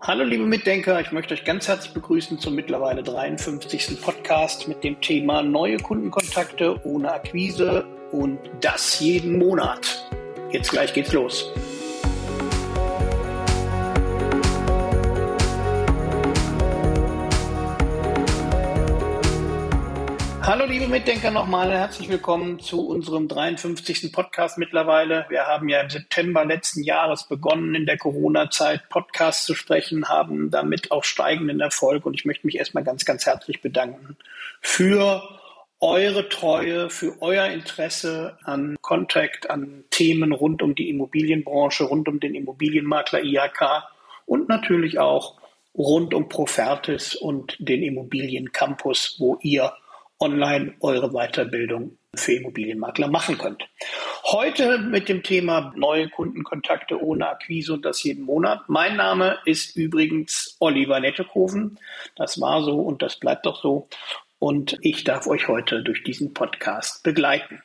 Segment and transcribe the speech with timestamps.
[0.00, 4.00] Hallo liebe Mitdenker, ich möchte euch ganz herzlich begrüßen zum mittlerweile 53.
[4.00, 10.08] Podcast mit dem Thema neue Kundenkontakte ohne Akquise und das jeden Monat.
[10.52, 11.52] Jetzt gleich geht's los.
[20.48, 24.10] Hallo liebe Mitdenker nochmal, herzlich willkommen zu unserem 53.
[24.10, 25.26] Podcast mittlerweile.
[25.28, 30.50] Wir haben ja im September letzten Jahres begonnen, in der Corona-Zeit Podcasts zu sprechen, haben
[30.50, 34.16] damit auch steigenden Erfolg und ich möchte mich erstmal ganz, ganz herzlich bedanken
[34.62, 35.22] für
[35.80, 42.20] eure Treue, für euer Interesse an Contact, an Themen rund um die Immobilienbranche, rund um
[42.20, 43.82] den Immobilienmakler IHK
[44.24, 45.34] und natürlich auch
[45.76, 49.74] rund um Profertis und den Immobiliencampus, wo ihr
[50.20, 53.68] online eure Weiterbildung für Immobilienmakler machen könnt.
[54.24, 58.68] Heute mit dem Thema neue Kundenkontakte ohne Akquise und das jeden Monat.
[58.68, 61.78] Mein Name ist übrigens Oliver Nettekoven.
[62.16, 63.88] Das war so und das bleibt doch so.
[64.38, 67.62] Und ich darf euch heute durch diesen Podcast begleiten.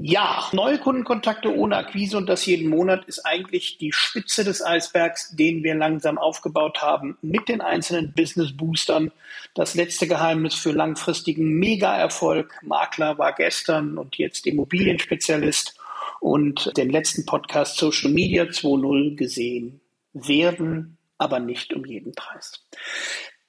[0.00, 5.34] Ja, neue Kundenkontakte ohne Akquise und das jeden Monat ist eigentlich die Spitze des Eisbergs,
[5.34, 9.10] den wir langsam aufgebaut haben mit den einzelnen Business Boostern.
[9.54, 12.60] Das letzte Geheimnis für langfristigen Mega-Erfolg.
[12.62, 15.76] Makler war gestern und jetzt Immobilienspezialist
[16.20, 19.80] und den letzten Podcast Social Media 2.0 gesehen
[20.12, 22.64] werden, aber nicht um jeden Preis.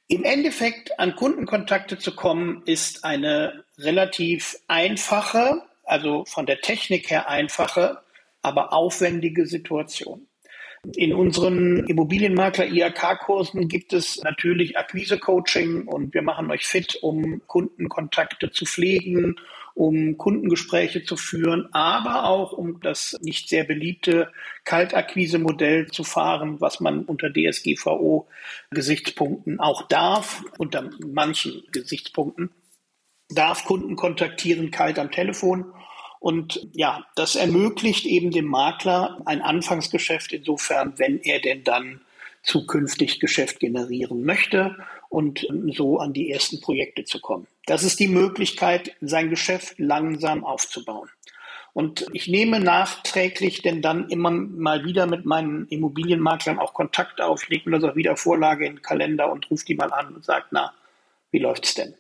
[0.07, 7.29] Im Endeffekt an Kundenkontakte zu kommen, ist eine relativ einfache, also von der Technik her
[7.29, 7.97] einfache,
[8.41, 10.25] aber aufwendige Situation.
[10.95, 18.51] In unseren Immobilienmakler IAK-Kursen gibt es natürlich Akquise-Coaching und wir machen euch fit, um Kundenkontakte
[18.51, 19.35] zu pflegen,
[19.73, 24.31] um Kundengespräche zu führen, aber auch um das nicht sehr beliebte
[24.63, 32.51] Kaltakquise-Modell zu fahren, was man unter DSGVO-Gesichtspunkten auch darf, unter manchen Gesichtspunkten
[33.29, 35.73] darf Kunden kontaktieren, kalt am Telefon
[36.19, 42.01] und ja, das ermöglicht eben dem Makler ein Anfangsgeschäft insofern, wenn er denn dann
[42.43, 44.75] zukünftig Geschäft generieren möchte
[45.09, 47.47] und so an die ersten Projekte zu kommen.
[47.65, 51.09] Das ist die Möglichkeit, sein Geschäft langsam aufzubauen.
[51.73, 57.47] Und ich nehme nachträglich denn dann immer mal wieder mit meinen Immobilienmaklern auch Kontakt auf.
[57.47, 60.25] Lege mir das auch wieder Vorlage in den Kalender und rufe die mal an und
[60.25, 60.73] sage, na,
[61.31, 61.93] wie läuft's denn?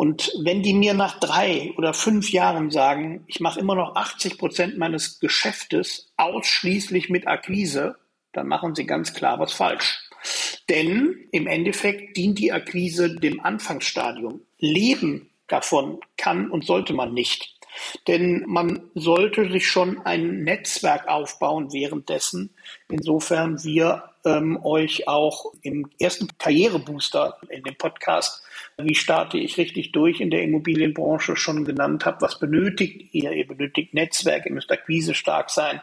[0.00, 4.38] Und wenn die mir nach drei oder fünf Jahren sagen, ich mache immer noch 80
[4.38, 7.96] Prozent meines Geschäftes ausschließlich mit Akquise,
[8.32, 10.00] dann machen sie ganz klar was falsch.
[10.70, 14.40] Denn im Endeffekt dient die Akquise dem Anfangsstadium.
[14.58, 17.58] Leben davon kann und sollte man nicht.
[18.08, 22.54] Denn man sollte sich schon ein Netzwerk aufbauen währenddessen.
[22.88, 28.42] Insofern wir ähm, euch auch im ersten Karrierebooster in dem Podcast,
[28.78, 32.20] wie starte ich richtig durch in der Immobilienbranche, schon genannt habe.
[32.20, 33.32] Was benötigt ihr?
[33.32, 35.80] Ihr benötigt Netzwerk, ihr müsst Akquise stark sein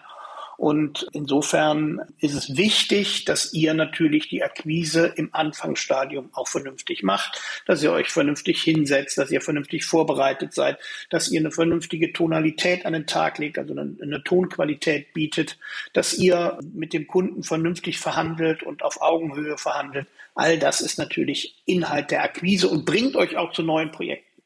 [0.57, 7.39] und insofern ist es wichtig, dass ihr natürlich die Akquise im Anfangsstadium auch vernünftig macht,
[7.67, 10.79] dass ihr euch vernünftig hinsetzt, dass ihr vernünftig vorbereitet seid,
[11.11, 15.59] dass ihr eine vernünftige Tonalität an den Tag legt, also eine, eine Tonqualität bietet,
[15.93, 20.07] dass ihr mit dem Kunden vernünftig verhandelt und auf Augenhöhe verhandelt.
[20.33, 24.41] All das ist natürlich Inhalt der Akquise und bringt euch auch zu neuen Projekten.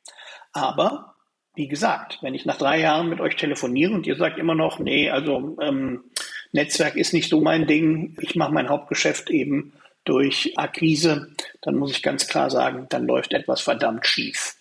[0.51, 1.15] Aber
[1.55, 4.79] wie gesagt, wenn ich nach drei Jahren mit euch telefoniere und ihr sagt immer noch,
[4.79, 6.03] nee, also ähm,
[6.51, 9.73] Netzwerk ist nicht so mein Ding, ich mache mein Hauptgeschäft eben
[10.05, 11.31] durch Akquise,
[11.61, 14.55] dann muss ich ganz klar sagen, dann läuft etwas verdammt schief.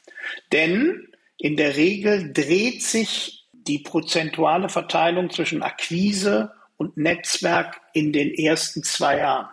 [0.52, 1.08] Denn
[1.38, 8.82] in der Regel dreht sich die prozentuale Verteilung zwischen Akquise und Netzwerk in den ersten
[8.82, 9.48] zwei Jahren.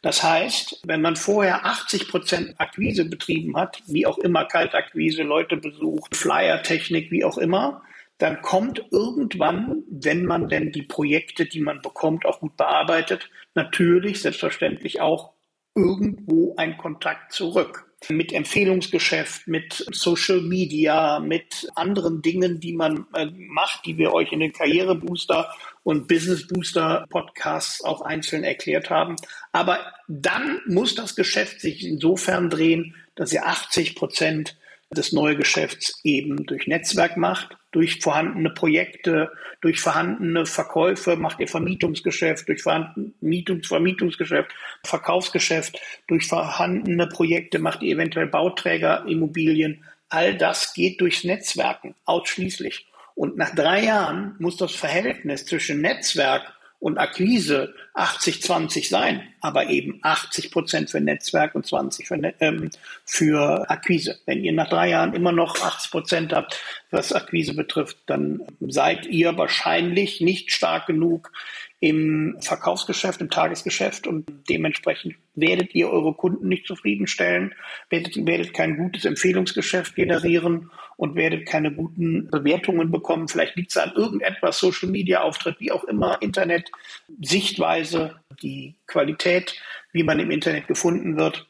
[0.00, 5.56] Das heißt, wenn man vorher 80 Prozent Akquise betrieben hat, wie auch immer, Kaltakquise, Leute
[5.56, 7.82] besucht, Flyer-Technik, wie auch immer,
[8.18, 14.22] dann kommt irgendwann, wenn man denn die Projekte, die man bekommt, auch gut bearbeitet, natürlich
[14.22, 15.32] selbstverständlich auch
[15.74, 23.26] irgendwo ein Kontakt zurück mit Empfehlungsgeschäft, mit Social Media, mit anderen Dingen, die man äh,
[23.34, 25.52] macht, die wir euch in den Karrierebooster
[25.82, 29.16] und Business Booster Podcasts auch einzeln erklärt haben.
[29.52, 34.56] Aber dann muss das Geschäft sich insofern drehen, dass ihr 80 Prozent
[34.90, 39.30] des Neugeschäfts eben durch Netzwerk macht, durch vorhandene Projekte,
[39.60, 44.50] durch vorhandene Verkäufe, macht ihr Vermietungsgeschäft, durch Vermietungs Vermietungsgeschäft,
[44.84, 49.84] Verkaufsgeschäft, durch vorhandene Projekte macht ihr eventuell Bauträgerimmobilien.
[50.08, 52.86] All das geht durchs Netzwerken ausschließlich.
[53.14, 59.98] Und nach drei Jahren muss das Verhältnis zwischen Netzwerk und Akquise 80-20 sein, aber eben
[60.02, 62.70] 80 Prozent für Netzwerk und 20 für, ähm,
[63.04, 64.18] für Akquise.
[64.26, 66.60] Wenn ihr nach drei Jahren immer noch 80 Prozent habt,
[66.90, 71.32] was Akquise betrifft, dann seid ihr wahrscheinlich nicht stark genug
[71.80, 77.54] im Verkaufsgeschäft, im Tagesgeschäft und dementsprechend werdet ihr eure Kunden nicht zufriedenstellen,
[77.88, 83.28] werdet, werdet kein gutes Empfehlungsgeschäft generieren und werdet keine guten Bewertungen bekommen.
[83.28, 86.72] Vielleicht liegt es an irgendetwas, Social Media Auftritt, wie auch immer, Internet,
[87.20, 89.54] Sichtweise, die Qualität,
[89.92, 91.46] wie man im Internet gefunden wird.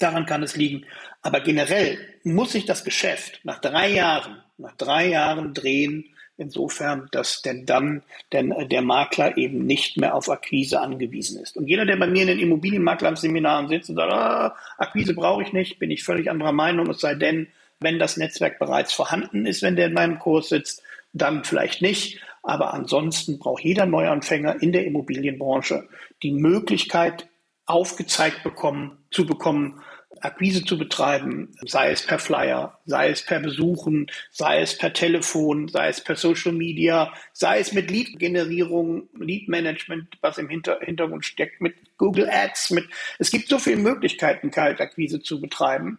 [0.00, 0.84] Daran kann es liegen.
[1.22, 7.42] Aber generell muss sich das Geschäft nach drei Jahren, nach drei Jahren drehen, insofern, dass
[7.42, 8.02] denn dann
[8.32, 11.56] denn der Makler eben nicht mehr auf Akquise angewiesen ist.
[11.56, 15.52] Und jeder, der bei mir in den Immobilienmaklerseminaren sitzt und sagt, ah, Akquise brauche ich
[15.52, 17.48] nicht, bin ich völlig anderer Meinung, es sei denn,
[17.80, 20.82] wenn das Netzwerk bereits vorhanden ist, wenn der in meinem Kurs sitzt,
[21.12, 22.20] dann vielleicht nicht.
[22.42, 25.88] Aber ansonsten braucht jeder Neuanfänger in der Immobilienbranche
[26.22, 27.28] die Möglichkeit,
[27.66, 29.82] aufgezeigt bekommen, zu bekommen,
[30.20, 35.68] Akquise zu betreiben, sei es per Flyer, sei es per Besuchen, sei es per Telefon,
[35.68, 41.60] sei es per Social Media, sei es mit Lead-Generierung, Lead-Management, was im Hinter Hintergrund steckt,
[41.60, 42.86] mit Google Ads, mit,
[43.18, 45.98] es gibt so viele Möglichkeiten, Kaltakquise zu betreiben.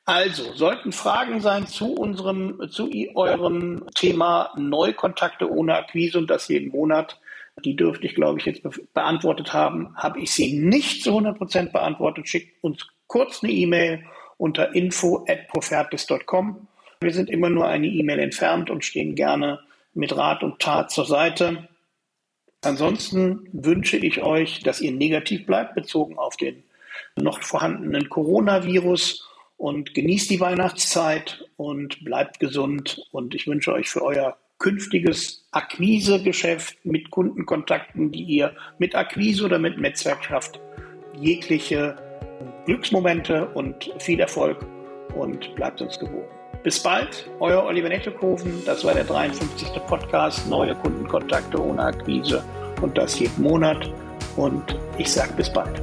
[0.06, 6.72] Also, sollten Fragen sein zu unserem, zu eurem Thema Neukontakte ohne Akquise und das jeden
[6.72, 7.20] Monat,
[7.64, 9.96] die dürfte ich, glaube ich, jetzt be beantwortet haben.
[9.96, 14.04] Habe ich sie nicht zu 100 Prozent beantwortet, schickt uns kurz eine E-Mail
[14.38, 16.68] unter info@profertis.com.
[17.00, 19.60] Wir sind immer nur eine E-Mail entfernt und stehen gerne
[19.94, 21.70] mit Rat und Tat zur Seite.
[22.64, 26.64] Ansonsten wünsche ich euch, dass ihr negativ bleibt, bezogen auf den
[27.16, 33.06] noch vorhandenen Coronavirus und genießt die Weihnachtszeit und bleibt gesund.
[33.12, 39.60] Und ich wünsche euch für euer künftiges Akquisegeschäft mit Kundenkontakten, die ihr mit Akquise oder
[39.60, 40.60] mit Netzwerk schafft,
[41.20, 41.98] jegliche
[42.66, 44.66] Glücksmomente und viel Erfolg
[45.16, 46.28] und bleibt uns gewogen.
[46.64, 48.64] Bis bald, euer Oliver Nettekoven.
[48.66, 49.68] Das war der 53.
[49.86, 52.42] Podcast, neue Kundenkontakte ohne Akquise
[52.84, 53.90] und das jeden Monat.
[54.36, 55.82] Und ich sage bis bald.